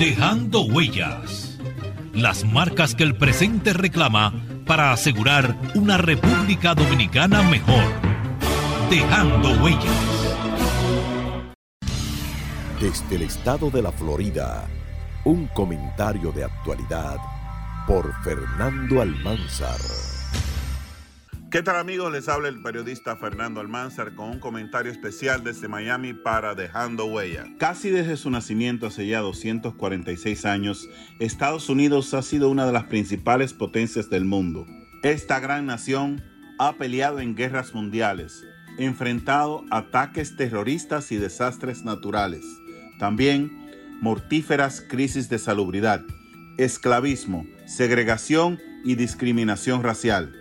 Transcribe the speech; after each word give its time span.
Dejando 0.00 0.62
huellas. 0.62 1.58
Las 2.14 2.42
marcas 2.42 2.94
que 2.94 3.02
el 3.02 3.16
presente 3.16 3.74
reclama 3.74 4.32
para 4.64 4.92
asegurar 4.92 5.54
una 5.74 5.98
República 5.98 6.74
Dominicana 6.74 7.42
mejor. 7.42 7.84
Dejando 8.88 9.62
huellas. 9.62 9.84
Desde 12.80 13.16
el 13.16 13.22
estado 13.24 13.70
de 13.70 13.82
la 13.82 13.92
Florida, 13.92 14.66
un 15.26 15.48
comentario 15.48 16.32
de 16.32 16.44
actualidad 16.44 17.18
por 17.86 18.10
Fernando 18.24 19.02
Almanzar. 19.02 20.19
¿Qué 21.50 21.64
tal 21.64 21.74
amigos? 21.74 22.12
Les 22.12 22.28
habla 22.28 22.48
el 22.48 22.62
periodista 22.62 23.16
Fernando 23.16 23.60
Almanzar 23.60 24.14
con 24.14 24.30
un 24.30 24.38
comentario 24.38 24.92
especial 24.92 25.42
desde 25.42 25.66
Miami 25.66 26.12
para 26.12 26.54
Dejando 26.54 27.06
Huella. 27.06 27.44
Casi 27.58 27.90
desde 27.90 28.16
su 28.16 28.30
nacimiento 28.30 28.86
hace 28.86 29.08
ya 29.08 29.18
246 29.18 30.44
años, 30.44 30.88
Estados 31.18 31.68
Unidos 31.68 32.14
ha 32.14 32.22
sido 32.22 32.50
una 32.50 32.66
de 32.66 32.72
las 32.72 32.84
principales 32.84 33.52
potencias 33.52 34.08
del 34.08 34.26
mundo. 34.26 34.64
Esta 35.02 35.40
gran 35.40 35.66
nación 35.66 36.22
ha 36.60 36.74
peleado 36.74 37.18
en 37.18 37.34
guerras 37.34 37.74
mundiales, 37.74 38.44
enfrentado 38.78 39.64
ataques 39.72 40.36
terroristas 40.36 41.10
y 41.10 41.16
desastres 41.16 41.82
naturales, 41.82 42.44
también 43.00 43.98
mortíferas 44.00 44.80
crisis 44.88 45.28
de 45.28 45.40
salubridad, 45.40 46.04
esclavismo, 46.58 47.44
segregación 47.66 48.60
y 48.84 48.94
discriminación 48.94 49.82
racial 49.82 50.39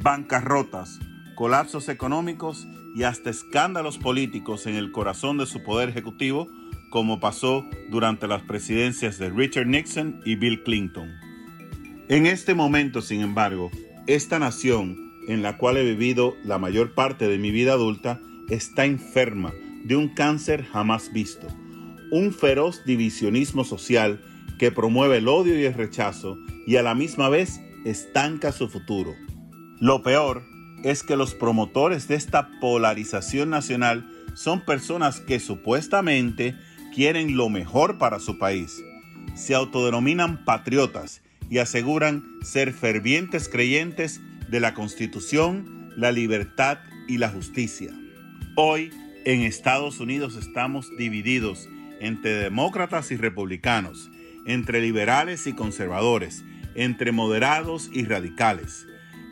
bancarrotas, 0.00 1.00
colapsos 1.34 1.88
económicos 1.88 2.66
y 2.94 3.04
hasta 3.04 3.30
escándalos 3.30 3.98
políticos 3.98 4.66
en 4.66 4.74
el 4.74 4.92
corazón 4.92 5.38
de 5.38 5.46
su 5.46 5.62
poder 5.62 5.88
ejecutivo, 5.88 6.48
como 6.90 7.20
pasó 7.20 7.66
durante 7.90 8.28
las 8.28 8.42
presidencias 8.42 9.18
de 9.18 9.30
Richard 9.30 9.66
Nixon 9.66 10.20
y 10.24 10.36
Bill 10.36 10.62
Clinton. 10.62 11.10
En 12.08 12.26
este 12.26 12.54
momento, 12.54 13.00
sin 13.00 13.22
embargo, 13.22 13.70
esta 14.06 14.38
nación, 14.38 15.12
en 15.28 15.42
la 15.42 15.56
cual 15.56 15.76
he 15.76 15.84
vivido 15.84 16.36
la 16.44 16.58
mayor 16.58 16.92
parte 16.94 17.28
de 17.28 17.38
mi 17.38 17.50
vida 17.50 17.72
adulta, 17.72 18.20
está 18.50 18.84
enferma 18.84 19.52
de 19.84 19.96
un 19.96 20.08
cáncer 20.08 20.64
jamás 20.64 21.12
visto, 21.12 21.46
un 22.10 22.32
feroz 22.32 22.84
divisionismo 22.84 23.64
social 23.64 24.20
que 24.58 24.70
promueve 24.70 25.18
el 25.18 25.28
odio 25.28 25.58
y 25.58 25.64
el 25.64 25.74
rechazo 25.74 26.38
y 26.66 26.76
a 26.76 26.82
la 26.82 26.94
misma 26.94 27.28
vez 27.28 27.60
estanca 27.84 28.52
su 28.52 28.68
futuro. 28.68 29.14
Lo 29.82 30.04
peor 30.04 30.44
es 30.84 31.02
que 31.02 31.16
los 31.16 31.34
promotores 31.34 32.06
de 32.06 32.14
esta 32.14 32.50
polarización 32.60 33.50
nacional 33.50 34.08
son 34.32 34.64
personas 34.64 35.18
que 35.18 35.40
supuestamente 35.40 36.54
quieren 36.94 37.36
lo 37.36 37.48
mejor 37.48 37.98
para 37.98 38.20
su 38.20 38.38
país. 38.38 38.80
Se 39.34 39.56
autodenominan 39.56 40.44
patriotas 40.44 41.20
y 41.50 41.58
aseguran 41.58 42.22
ser 42.42 42.72
fervientes 42.72 43.48
creyentes 43.48 44.20
de 44.48 44.60
la 44.60 44.72
Constitución, 44.72 45.90
la 45.96 46.12
libertad 46.12 46.78
y 47.08 47.18
la 47.18 47.30
justicia. 47.30 47.90
Hoy 48.54 48.90
en 49.24 49.40
Estados 49.40 49.98
Unidos 49.98 50.36
estamos 50.36 50.96
divididos 50.96 51.68
entre 51.98 52.34
demócratas 52.34 53.10
y 53.10 53.16
republicanos, 53.16 54.12
entre 54.46 54.80
liberales 54.80 55.48
y 55.48 55.54
conservadores, 55.54 56.44
entre 56.76 57.10
moderados 57.10 57.90
y 57.92 58.04
radicales. 58.04 58.86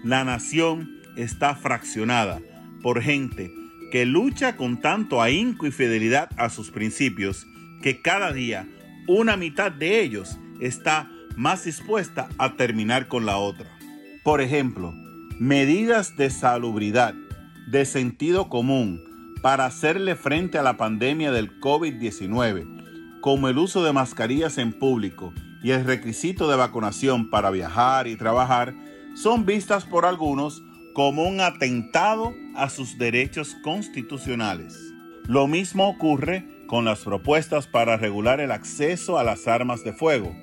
La 0.05 0.25
nación 0.25 1.01
está 1.17 1.55
fraccionada 1.55 2.41
por 2.83 3.03
gente 3.03 3.53
que 3.93 4.07
lucha 4.07 4.57
con 4.57 4.81
tanto 4.81 5.21
ahínco 5.21 5.67
y 5.67 5.73
fidelidad 5.73 6.31
a 6.39 6.49
sus 6.49 6.71
principios 6.71 7.47
que 7.83 8.01
cada 8.01 8.33
día 8.33 8.67
una 9.07 9.37
mitad 9.37 9.73
de 9.73 10.01
ellos 10.01 10.39
está 10.61 11.11
más 11.37 11.65
dispuesta 11.65 12.29
a 12.39 12.55
terminar 12.55 13.09
con 13.09 13.27
la 13.27 13.37
otra. 13.37 13.67
Por 14.23 14.41
ejemplo, 14.41 14.95
medidas 15.39 16.17
de 16.17 16.31
salubridad, 16.31 17.15
de 17.67 17.85
sentido 17.85 18.49
común, 18.49 19.03
para 19.43 19.67
hacerle 19.67 20.17
frente 20.17 20.59
a 20.59 20.63
la 20.63 20.77
pandemia 20.77 21.33
del 21.33 21.61
COVID-19, 21.61 23.21
como 23.21 23.49
el 23.49 23.59
uso 23.59 23.85
de 23.85 23.93
mascarillas 23.93 24.59
en 24.59 24.73
público 24.73 25.33
y 25.63 25.73
el 25.73 25.85
requisito 25.85 26.49
de 26.51 26.57
vacunación 26.57 27.31
para 27.31 27.51
viajar 27.51 28.07
y 28.07 28.17
trabajar, 28.17 28.75
son 29.15 29.47
vistas 29.47 29.85
por 29.85 30.07
algunos 30.07 30.63
como 30.93 31.25
un 31.25 31.41
atentado 31.41 32.35
a 32.55 32.69
sus 32.69 32.99
derechos 32.99 33.57
constitucionales. 33.63 34.79
Lo 35.27 35.47
mismo 35.47 35.89
ocurre 35.89 36.65
con 36.67 36.85
las 36.85 37.01
propuestas 37.01 37.67
para 37.67 37.97
regular 37.97 38.41
el 38.41 38.53
acceso 38.53 39.19
a 39.19 39.25
las 39.25 39.49
armas 39.49 39.85
de 39.85 39.93
fuego. 39.93 40.35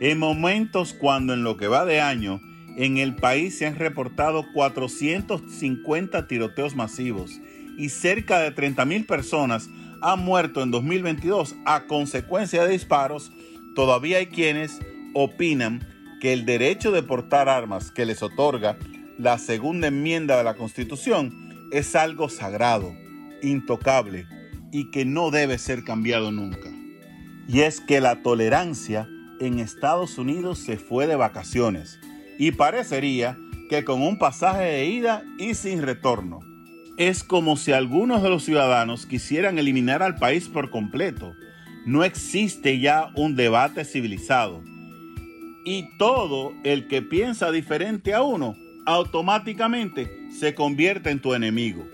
En 0.00 0.18
momentos 0.18 0.94
cuando 0.94 1.34
en 1.34 1.42
lo 1.42 1.56
que 1.56 1.68
va 1.68 1.84
de 1.84 2.00
año 2.00 2.40
en 2.76 2.98
el 2.98 3.16
país 3.16 3.58
se 3.58 3.66
han 3.66 3.76
reportado 3.76 4.44
450 4.52 6.28
tiroteos 6.28 6.76
masivos 6.76 7.40
y 7.76 7.88
cerca 7.88 8.38
de 8.40 8.54
30.000 8.54 9.06
personas 9.06 9.68
han 10.00 10.20
muerto 10.20 10.62
en 10.62 10.70
2022 10.70 11.56
a 11.64 11.86
consecuencia 11.86 12.64
de 12.64 12.72
disparos, 12.72 13.32
todavía 13.74 14.18
hay 14.18 14.26
quienes 14.26 14.78
opinan 15.14 15.86
que 16.20 16.32
el 16.32 16.44
derecho 16.44 16.90
de 16.90 17.02
portar 17.02 17.48
armas 17.48 17.90
que 17.90 18.06
les 18.06 18.22
otorga 18.22 18.76
la 19.18 19.38
segunda 19.38 19.88
enmienda 19.88 20.36
de 20.36 20.44
la 20.44 20.54
Constitución 20.54 21.68
es 21.72 21.94
algo 21.96 22.28
sagrado, 22.28 22.94
intocable 23.42 24.26
y 24.72 24.90
que 24.90 25.04
no 25.04 25.30
debe 25.30 25.58
ser 25.58 25.84
cambiado 25.84 26.30
nunca. 26.30 26.70
Y 27.48 27.60
es 27.60 27.80
que 27.80 28.00
la 28.00 28.22
tolerancia 28.22 29.08
en 29.40 29.58
Estados 29.58 30.18
Unidos 30.18 30.58
se 30.58 30.76
fue 30.76 31.06
de 31.06 31.16
vacaciones 31.16 31.98
y 32.38 32.52
parecería 32.52 33.38
que 33.70 33.84
con 33.84 34.02
un 34.02 34.18
pasaje 34.18 34.64
de 34.64 34.86
ida 34.86 35.22
y 35.38 35.54
sin 35.54 35.82
retorno. 35.82 36.40
Es 36.96 37.22
como 37.22 37.56
si 37.56 37.72
algunos 37.72 38.22
de 38.22 38.30
los 38.30 38.44
ciudadanos 38.44 39.06
quisieran 39.06 39.58
eliminar 39.58 40.02
al 40.02 40.16
país 40.16 40.48
por 40.48 40.70
completo. 40.70 41.34
No 41.86 42.02
existe 42.02 42.80
ya 42.80 43.10
un 43.14 43.36
debate 43.36 43.84
civilizado 43.84 44.62
y 45.68 45.90
todo 45.98 46.54
el 46.64 46.88
que 46.88 47.02
piensa 47.02 47.50
diferente 47.50 48.14
a 48.14 48.22
uno 48.22 48.56
automáticamente 48.86 50.26
se 50.30 50.54
convierte 50.54 51.10
en 51.10 51.20
tu 51.20 51.34
enemigo. 51.34 51.86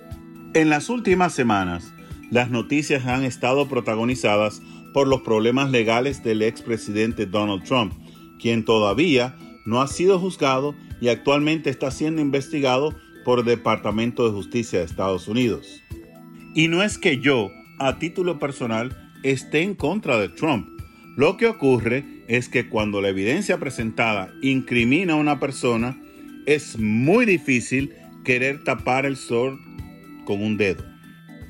En 0.55 0.71
las 0.71 0.89
últimas 0.89 1.33
semanas, 1.33 1.93
las 2.31 2.51
noticias 2.51 3.05
han 3.07 3.25
estado 3.25 3.67
protagonizadas 3.67 4.62
por 4.93 5.09
los 5.09 5.23
problemas 5.23 5.73
legales 5.73 6.23
del 6.23 6.43
expresidente 6.43 7.27
Donald 7.27 7.65
Trump, 7.65 7.95
quien 8.39 8.65
todavía 8.65 9.37
no 9.67 9.83
ha 9.83 9.89
sido 9.89 10.21
juzgado 10.21 10.77
y 11.01 11.09
actualmente 11.09 11.69
está 11.69 11.91
siendo 11.91 12.23
investigado 12.23 12.95
por 13.25 13.41
el 13.41 13.45
Departamento 13.45 14.25
de 14.25 14.31
Justicia 14.31 14.79
de 14.79 14.85
Estados 14.85 15.27
Unidos. 15.27 15.83
Y 16.55 16.69
no 16.69 16.85
es 16.85 16.97
que 16.97 17.19
yo, 17.19 17.51
a 17.81 17.99
título 17.99 18.39
personal, 18.39 19.11
esté 19.25 19.62
en 19.62 19.75
contra 19.75 20.17
de 20.21 20.29
Trump. 20.29 20.74
Lo 21.17 21.37
que 21.37 21.47
ocurre 21.47 22.05
es 22.27 22.49
que 22.49 22.69
cuando 22.69 23.01
la 23.01 23.09
evidencia 23.09 23.59
presentada 23.59 24.33
incrimina 24.43 25.13
a 25.13 25.17
una 25.17 25.39
persona, 25.39 25.97
es 26.45 26.79
muy 26.79 27.25
difícil 27.25 27.95
querer 28.25 28.65
tapar 28.65 29.07
el 29.07 29.17
sol 29.17 29.61
con 30.25 30.43
un 30.43 30.57
dedo. 30.57 30.85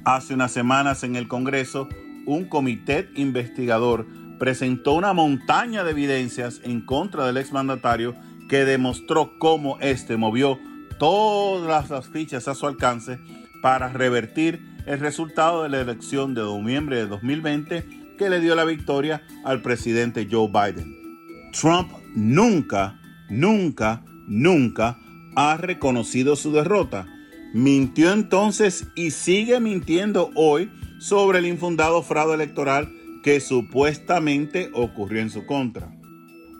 Hace 0.05 0.35
unas 0.35 0.53
semanas 0.53 1.03
en 1.03 1.17
el 1.17 1.29
Congreso, 1.29 1.89
un 2.27 2.45
comité 2.45 3.09
investigador 3.15 4.07
presentó 4.39 4.93
una 4.93 5.15
montaña 5.15 5.83
de 5.83 5.93
evidencias 5.93 6.61
en 6.65 6.83
contra 6.83 7.27
del 7.27 7.39
exmandatario 7.39 8.15
que 8.51 8.67
demostró 8.67 9.39
cómo 9.39 9.79
éste 9.81 10.19
movió 10.19 10.59
todas 10.99 11.89
las 11.89 12.09
fichas 12.11 12.49
a 12.49 12.55
su 12.55 12.67
alcance 12.67 13.19
para 13.63 13.89
revertir 13.89 14.61
el 14.85 15.01
resultado 15.01 15.63
de 15.63 15.71
la 15.71 15.81
elección 15.81 16.35
de 16.35 16.43
noviembre 16.43 16.97
de 16.97 17.07
2020 17.07 18.04
que 18.17 18.31
le 18.31 18.41
dio 18.41 18.55
la 18.55 18.65
victoria 18.65 19.23
al 19.45 19.63
presidente 19.63 20.29
Joe 20.31 20.49
Biden. 20.49 21.50
Trump 21.53 21.91
nunca, 22.15 23.00
nunca, 23.29 24.03
nunca 24.27 24.99
ha 25.37 25.56
reconocido 25.56 26.37
su 26.37 26.53
derrota. 26.53 27.06
Mintió 27.53 28.12
entonces 28.12 28.87
y 28.94 29.11
sigue 29.11 29.61
mintiendo 29.61 30.31
hoy 30.35 30.71
sobre 30.99 31.38
el 31.38 31.47
infundado 31.47 32.03
fraude 32.03 32.35
electoral 32.35 32.93
que 33.23 33.41
supuestamente 33.41 34.71
ocurrió 34.75 35.23
en 35.23 35.31
su 35.31 35.47
contra. 35.47 35.91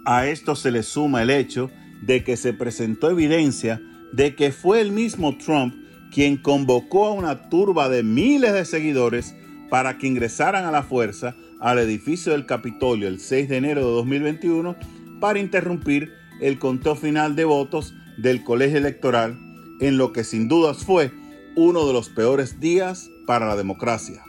A 0.07 0.27
esto 0.27 0.55
se 0.55 0.71
le 0.71 0.83
suma 0.83 1.23
el 1.23 1.31
hecho 1.31 1.71
de 2.03 2.23
que 2.25 2.37
se 2.37 2.53
presentó 2.53 3.11
evidencia 3.11 3.81
de 4.13 4.35
que 4.35 4.53
fue 4.53 4.81
el 4.81 4.93
mismo 4.93 5.37
Trump 5.37 5.75
quien 6.13 6.37
convocó 6.37 7.07
a 7.07 7.13
una 7.13 7.49
turba 7.49 7.89
de 7.89 8.03
miles 8.03 8.53
de 8.53 8.65
seguidores 8.65 9.35
para 9.69 9.99
que 9.99 10.07
ingresaran 10.07 10.65
a 10.65 10.71
la 10.71 10.85
fuerza 10.85 11.35
al 11.61 11.79
edificio 11.79 12.33
del 12.33 12.47
Capitolio 12.47 13.09
el 13.09 13.21
6 13.21 13.49
de 13.49 13.57
enero 13.57 13.81
de 13.87 13.93
2021 13.93 14.77
para 15.21 15.39
interrumpir 15.39 16.13
el 16.41 16.59
conteo 16.59 16.97
final 16.97 17.37
de 17.37 17.45
votos 17.45 17.95
del 18.17 18.45
colegio 18.45 18.79
electoral 18.79 19.39
en 19.81 19.99
lo 19.99 20.13
que 20.13 20.25
sin 20.25 20.49
dudas 20.49 20.85
fue 20.85 21.13
uno 21.57 21.87
de 21.87 21.93
los 21.93 22.09
peores 22.09 22.61
días 22.61 23.11
para 23.27 23.47
la 23.47 23.57
democracia. 23.57 24.23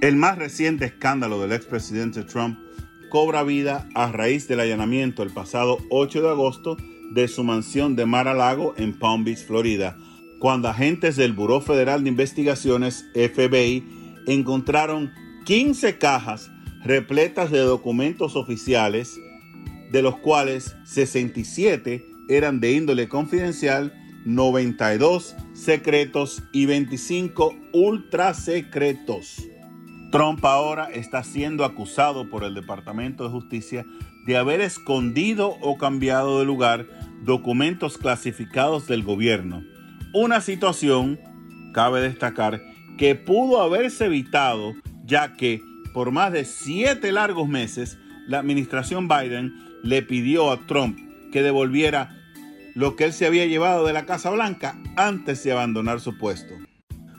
El 0.00 0.16
más 0.16 0.38
reciente 0.38 0.84
escándalo 0.84 1.40
del 1.40 1.52
expresidente 1.52 2.24
Trump 2.24 2.58
cobra 3.08 3.42
vida 3.42 3.88
a 3.94 4.10
raíz 4.10 4.48
del 4.48 4.60
allanamiento 4.60 5.22
el 5.22 5.30
pasado 5.30 5.78
8 5.90 6.22
de 6.22 6.28
agosto 6.28 6.76
de 7.10 7.28
su 7.28 7.44
mansión 7.44 7.94
de 7.94 8.06
Mar 8.06 8.26
a 8.26 8.34
Lago 8.34 8.74
en 8.76 8.98
Palm 8.98 9.24
Beach, 9.24 9.44
Florida, 9.44 9.98
cuando 10.38 10.68
agentes 10.68 11.16
del 11.16 11.34
Buró 11.34 11.60
Federal 11.60 12.02
de 12.02 12.08
Investigaciones, 12.08 13.06
FBI, 13.14 13.84
encontraron 14.26 15.12
15 15.44 15.98
cajas 15.98 16.50
repletas 16.84 17.50
de 17.50 17.60
documentos 17.60 18.36
oficiales, 18.36 19.20
de 19.90 20.02
los 20.02 20.16
cuales 20.18 20.76
67 20.84 22.04
eran 22.28 22.60
de 22.60 22.72
índole 22.72 23.08
confidencial, 23.08 23.92
92 24.24 25.36
secretos 25.52 26.42
y 26.52 26.66
25 26.66 27.54
ultra 27.72 28.34
secretos. 28.34 29.42
Trump 30.10 30.44
ahora 30.44 30.90
está 30.92 31.24
siendo 31.24 31.64
acusado 31.64 32.28
por 32.28 32.44
el 32.44 32.54
Departamento 32.54 33.24
de 33.24 33.30
Justicia 33.30 33.86
de 34.26 34.36
haber 34.36 34.60
escondido 34.60 35.56
o 35.60 35.78
cambiado 35.78 36.38
de 36.38 36.44
lugar 36.44 36.86
documentos 37.24 37.98
clasificados 37.98 38.86
del 38.86 39.02
gobierno. 39.02 39.62
Una 40.14 40.40
situación, 40.40 41.18
cabe 41.72 42.02
destacar, 42.02 42.62
que 42.98 43.14
pudo 43.14 43.62
haberse 43.62 44.06
evitado 44.06 44.74
ya 45.04 45.34
que 45.34 45.62
por 45.92 46.10
más 46.10 46.32
de 46.32 46.44
siete 46.44 47.12
largos 47.12 47.48
meses 47.48 47.98
la 48.26 48.38
administración 48.38 49.08
Biden 49.08 49.52
le 49.82 50.02
pidió 50.02 50.50
a 50.50 50.66
Trump 50.66 50.98
que 51.32 51.42
devolviera 51.42 52.16
lo 52.74 52.96
que 52.96 53.04
él 53.04 53.12
se 53.12 53.26
había 53.26 53.46
llevado 53.46 53.86
de 53.86 53.92
la 53.92 54.06
Casa 54.06 54.30
Blanca 54.30 54.78
antes 54.96 55.42
de 55.44 55.52
abandonar 55.52 56.00
su 56.00 56.16
puesto. 56.18 56.54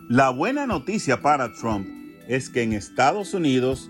La 0.10 0.30
buena 0.30 0.66
noticia 0.66 1.22
para 1.22 1.54
Trump 1.54 1.88
es 2.28 2.50
que 2.50 2.64
en 2.64 2.74
Estados 2.74 3.34
Unidos 3.34 3.90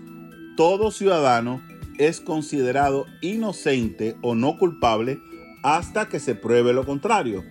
todo 0.56 0.90
ciudadano 0.90 1.62
es 1.98 2.20
considerado 2.20 3.06
inocente 3.20 4.16
o 4.22 4.34
no 4.34 4.58
culpable 4.58 5.20
hasta 5.62 6.08
que 6.08 6.20
se 6.20 6.34
pruebe 6.34 6.72
lo 6.72 6.84
contrario. 6.84 7.44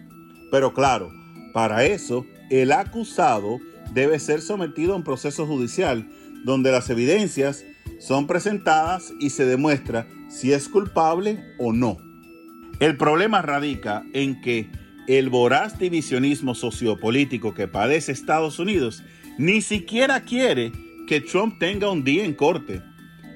Pero 0.52 0.74
claro, 0.74 1.12
para 1.54 1.86
eso 1.86 2.26
el 2.50 2.72
acusado 2.72 3.60
debe 3.94 4.20
ser 4.20 4.42
sometido 4.42 4.94
a 4.94 4.98
un 4.98 5.04
proceso 5.04 5.46
judicial 5.46 6.08
donde 6.44 6.72
las 6.72 6.90
evidencias 6.90 7.66
son 8.00 8.28
presentadas 8.28 9.14
y 9.20 9.30
se 9.30 9.46
demuestra 9.46 10.08
si 10.30 10.52
es 10.52 10.68
culpable 10.68 11.44
o 11.58 11.74
no. 11.74 11.98
El 12.80 12.98
problema 12.98 13.42
radica 13.42 14.04
en 14.14 14.42
que 14.42 14.70
el 15.08 15.30
voraz 15.30 15.80
divisionismo 15.80 16.56
sociopolítico 16.56 17.54
que 17.54 17.68
padece 17.68 18.12
Estados 18.12 18.60
Unidos 18.60 19.04
ni 19.38 19.62
siquiera 19.62 20.22
quiere 20.22 20.72
que 21.08 21.22
Trump 21.22 21.60
tenga 21.60 21.92
un 21.92 22.04
día 22.04 22.26
en 22.26 22.34
corte. 22.34 22.82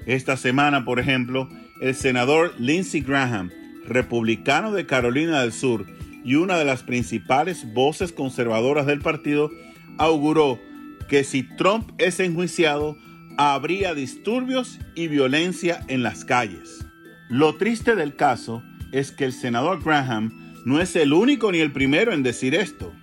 Esta 0.05 0.37
semana, 0.37 0.85
por 0.85 0.99
ejemplo, 0.99 1.49
el 1.81 1.95
senador 1.95 2.53
Lindsey 2.57 3.01
Graham, 3.01 3.51
republicano 3.85 4.71
de 4.71 4.85
Carolina 4.85 5.41
del 5.41 5.53
Sur 5.53 5.85
y 6.23 6.35
una 6.35 6.57
de 6.57 6.65
las 6.65 6.83
principales 6.83 7.71
voces 7.73 8.11
conservadoras 8.11 8.85
del 8.85 8.99
partido, 8.99 9.51
auguró 9.97 10.59
que 11.07 11.23
si 11.23 11.43
Trump 11.43 11.91
es 11.97 12.19
enjuiciado, 12.19 12.97
habría 13.37 13.93
disturbios 13.93 14.79
y 14.95 15.07
violencia 15.07 15.85
en 15.87 16.03
las 16.03 16.25
calles. 16.25 16.85
Lo 17.29 17.55
triste 17.55 17.95
del 17.95 18.15
caso 18.15 18.63
es 18.91 19.11
que 19.11 19.25
el 19.25 19.33
senador 19.33 19.83
Graham 19.83 20.61
no 20.65 20.81
es 20.81 20.95
el 20.95 21.13
único 21.13 21.51
ni 21.51 21.59
el 21.59 21.71
primero 21.71 22.13
en 22.13 22.23
decir 22.23 22.55
esto. 22.55 22.93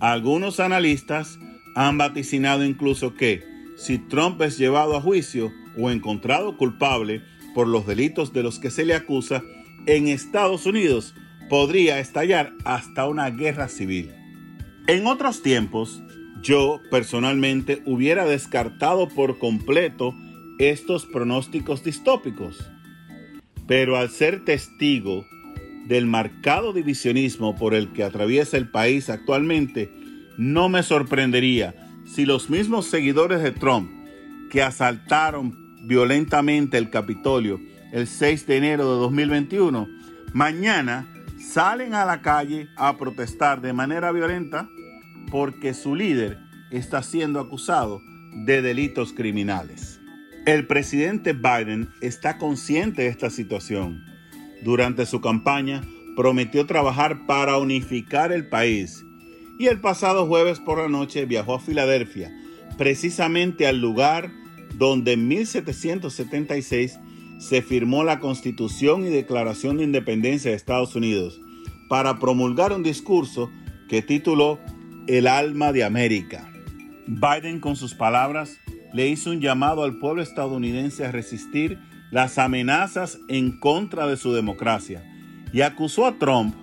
Algunos 0.00 0.60
analistas 0.60 1.38
han 1.74 1.98
vaticinado 1.98 2.64
incluso 2.64 3.14
que 3.14 3.44
si 3.76 3.98
Trump 3.98 4.40
es 4.42 4.58
llevado 4.58 4.96
a 4.96 5.00
juicio 5.00 5.52
o 5.76 5.90
encontrado 5.90 6.56
culpable 6.56 7.22
por 7.54 7.68
los 7.68 7.86
delitos 7.86 8.32
de 8.32 8.42
los 8.42 8.58
que 8.58 8.70
se 8.70 8.84
le 8.84 8.94
acusa, 8.94 9.42
en 9.86 10.08
Estados 10.08 10.66
Unidos 10.66 11.14
podría 11.48 11.98
estallar 11.98 12.52
hasta 12.64 13.06
una 13.06 13.30
guerra 13.30 13.68
civil. 13.68 14.12
En 14.86 15.06
otros 15.06 15.42
tiempos, 15.42 16.02
yo 16.42 16.80
personalmente 16.90 17.82
hubiera 17.84 18.24
descartado 18.24 19.08
por 19.08 19.38
completo 19.38 20.14
estos 20.58 21.06
pronósticos 21.06 21.84
distópicos. 21.84 22.70
Pero 23.66 23.96
al 23.96 24.10
ser 24.10 24.44
testigo 24.44 25.26
del 25.86 26.06
marcado 26.06 26.72
divisionismo 26.72 27.56
por 27.56 27.74
el 27.74 27.92
que 27.92 28.04
atraviesa 28.04 28.56
el 28.56 28.70
país 28.70 29.08
actualmente, 29.10 29.90
no 30.36 30.68
me 30.68 30.82
sorprendería 30.82 31.74
si 32.06 32.24
los 32.24 32.50
mismos 32.50 32.86
seguidores 32.86 33.42
de 33.42 33.52
Trump 33.52 33.90
que 34.50 34.62
asaltaron 34.62 35.54
violentamente 35.86 36.78
el 36.78 36.90
Capitolio 36.90 37.60
el 37.92 38.06
6 38.06 38.46
de 38.46 38.56
enero 38.56 38.94
de 38.94 39.00
2021, 39.00 39.88
mañana 40.32 41.06
salen 41.38 41.94
a 41.94 42.04
la 42.04 42.20
calle 42.20 42.68
a 42.76 42.96
protestar 42.96 43.60
de 43.60 43.72
manera 43.72 44.12
violenta 44.12 44.68
porque 45.30 45.74
su 45.74 45.94
líder 45.94 46.38
está 46.70 47.02
siendo 47.02 47.40
acusado 47.40 48.00
de 48.44 48.62
delitos 48.62 49.12
criminales. 49.12 50.00
El 50.46 50.66
presidente 50.66 51.32
Biden 51.32 51.88
está 52.00 52.38
consciente 52.38 53.02
de 53.02 53.08
esta 53.08 53.30
situación. 53.30 54.04
Durante 54.62 55.06
su 55.06 55.20
campaña 55.20 55.82
prometió 56.16 56.66
trabajar 56.66 57.26
para 57.26 57.58
unificar 57.58 58.32
el 58.32 58.48
país 58.48 59.04
y 59.58 59.66
el 59.66 59.80
pasado 59.80 60.26
jueves 60.26 60.60
por 60.60 60.78
la 60.78 60.88
noche 60.88 61.26
viajó 61.26 61.54
a 61.54 61.60
Filadelfia, 61.60 62.32
precisamente 62.76 63.66
al 63.66 63.80
lugar 63.80 64.30
donde 64.74 65.12
en 65.12 65.28
1776 65.28 66.98
se 67.38 67.62
firmó 67.62 68.04
la 68.04 68.20
Constitución 68.20 69.04
y 69.04 69.10
Declaración 69.10 69.76
de 69.76 69.84
Independencia 69.84 70.50
de 70.50 70.56
Estados 70.56 70.94
Unidos, 70.94 71.40
para 71.88 72.18
promulgar 72.18 72.72
un 72.72 72.82
discurso 72.82 73.50
que 73.88 74.02
tituló 74.02 74.58
El 75.08 75.26
alma 75.26 75.72
de 75.72 75.84
América. 75.84 76.52
Biden 77.06 77.60
con 77.60 77.76
sus 77.76 77.94
palabras 77.94 78.60
le 78.92 79.08
hizo 79.08 79.30
un 79.30 79.40
llamado 79.40 79.82
al 79.82 79.96
pueblo 79.96 80.20
estadounidense 80.20 81.06
a 81.06 81.10
resistir 81.10 81.78
las 82.10 82.36
amenazas 82.36 83.18
en 83.26 83.58
contra 83.58 84.06
de 84.06 84.18
su 84.18 84.34
democracia 84.34 85.02
y 85.50 85.62
acusó 85.62 86.06
a 86.06 86.18
Trump 86.18 86.54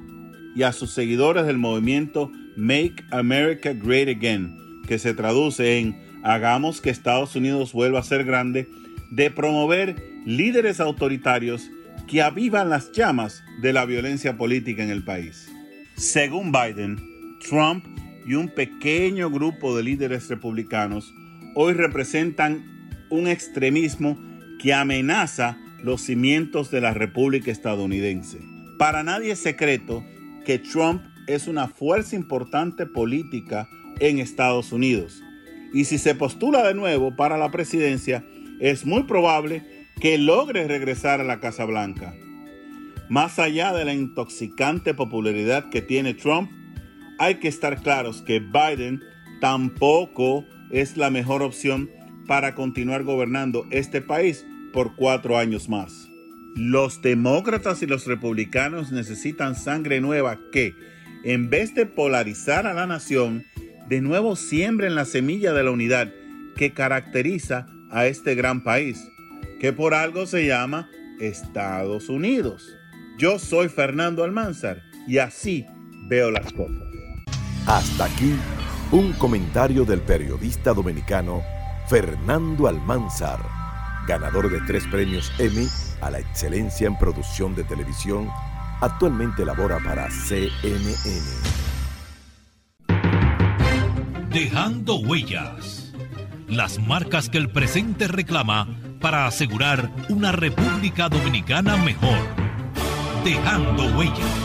y 0.56 0.62
a 0.62 0.74
sus 0.74 0.92
seguidores 0.92 1.48
del 1.48 1.58
movimiento 1.58 2.32
Make 2.56 3.04
America 3.10 3.74
Great 3.74 4.10
Again, 4.10 4.56
que 4.88 5.00
se 5.00 5.16
traduce 5.16 5.80
en 5.80 6.00
Hagamos 6.24 6.82
que 6.82 6.92
Estados 6.92 7.36
Unidos 7.36 7.74
vuelva 7.74 8.02
a 8.02 8.04
ser 8.04 8.26
grande, 8.26 8.70
de 9.10 9.32
promover 9.32 9.96
líderes 10.24 10.80
autoritarios 10.80 11.72
que 12.08 12.22
avivan 12.22 12.70
las 12.70 12.92
llamas 12.92 13.44
de 13.64 13.74
la 13.74 13.86
violencia 13.86 14.38
política 14.38 14.84
en 14.84 14.92
el 14.92 15.04
país. 15.04 15.52
Según 15.96 16.52
Biden, 16.52 17.00
Trump 17.40 17.84
y 18.26 18.34
un 18.34 18.50
pequeño 18.50 19.30
grupo 19.30 19.78
de 19.78 19.84
líderes 19.84 20.28
republicanos 20.30 21.14
hoy 21.54 21.74
representan 21.74 22.90
un 23.10 23.28
extremismo 23.28 24.18
que 24.60 24.74
amenaza 24.74 25.58
los 25.84 26.02
cimientos 26.02 26.72
de 26.72 26.82
la 26.82 26.94
República 26.94 27.52
estadounidense. 27.52 28.40
Para 28.80 29.04
nadie 29.04 29.34
es 29.34 29.40
secreto 29.40 30.04
que 30.44 30.60
Trump 30.60 31.04
es 31.28 31.48
una 31.48 31.68
fuerza 31.68 32.16
importante 32.16 32.86
política 32.86 33.70
en 34.00 34.20
Estados 34.20 34.72
Unidos. 34.72 35.22
Y 35.74 35.86
si 35.86 35.98
se 35.98 36.16
postula 36.16 36.68
de 36.68 36.74
nuevo 36.74 37.16
para 37.16 37.38
la 37.38 37.52
presidencia, 37.52 38.26
es 38.60 38.86
muy 38.86 39.04
probable 39.04 39.64
que 40.00 40.18
logre 40.18 40.68
regresar 40.68 41.22
a 41.22 41.24
la 41.26 41.40
Casa 41.40 41.66
Blanca. 41.66 42.16
Más 43.08 43.40
allá 43.40 43.72
de 43.74 43.86
la 43.86 43.94
intoxicante 43.94 44.94
popularidad 44.94 45.70
que 45.70 45.82
tiene 45.82 46.14
Trump, 46.14 46.52
hay 47.18 47.36
que 47.36 47.48
estar 47.48 47.82
claros 47.82 48.22
que 48.22 48.40
Biden 48.40 49.02
tampoco 49.42 50.46
es 50.72 50.98
la 50.98 51.10
mejor 51.10 51.42
opción 51.42 51.90
para 52.28 52.56
continuar 52.56 53.04
gobernando 53.04 53.66
este 53.70 54.02
país 54.02 54.46
por 54.74 54.96
cuatro 54.96 55.38
años 55.38 55.70
más. 55.70 56.10
Los 56.56 57.02
demócratas 57.02 57.82
y 57.84 57.86
los 57.86 58.06
republicanos 58.06 58.92
necesitan 58.92 59.56
sangre 59.56 60.02
nueva 60.02 60.40
que, 60.52 60.74
en 61.24 61.50
vez 61.50 61.76
de 61.76 61.86
polarizar 61.86 62.66
a 62.66 62.74
la 62.74 62.88
nación, 62.88 63.46
de 63.90 64.02
nuevo 64.02 64.36
siembren 64.36 64.96
la 64.96 65.06
semilla 65.06 65.54
de 65.54 65.64
la 65.64 65.72
unidad 65.72 66.14
que 66.56 66.72
caracteriza 66.72 67.68
a 67.92 68.08
este 68.08 68.36
gran 68.36 68.64
país, 68.64 69.06
que 69.60 69.74
por 69.74 69.94
algo 69.94 70.26
se 70.26 70.46
llama 70.46 70.90
Estados 71.20 72.10
Unidos. 72.10 72.76
Yo 73.18 73.40
soy 73.40 73.70
Fernando 73.70 74.24
Almanzar 74.24 74.82
y 75.08 75.20
así 75.20 75.66
veo 76.08 76.32
las 76.32 76.52
cosas. 76.52 76.95
Hasta 77.66 78.06
aquí 78.06 78.36
un 78.92 79.14
comentario 79.14 79.86
del 79.86 80.00
periodista 80.00 80.72
dominicano 80.72 81.42
Fernando 81.88 82.68
Almanzar, 82.68 83.40
ganador 84.08 84.52
de 84.52 84.62
tres 84.68 84.86
premios 84.86 85.32
Emmy 85.40 85.68
a 86.02 86.12
la 86.12 86.20
excelencia 86.20 86.86
en 86.86 86.96
producción 86.96 87.56
de 87.56 87.64
televisión, 87.64 88.30
actualmente 88.82 89.44
labora 89.44 89.80
para 89.84 90.12
CNN. 90.12 90.94
Dejando 94.30 94.98
huellas, 94.98 95.92
las 96.48 96.78
marcas 96.78 97.30
que 97.30 97.40
el 97.40 97.50
presente 97.50 98.08
reclama 98.08 98.68
para 99.02 99.26
asegurar 99.26 99.90
una 100.10 100.32
República 100.32 101.10
Dominicana 101.10 101.78
mejor. 101.78 102.20
Dejando 103.24 103.98
huellas. 103.98 104.45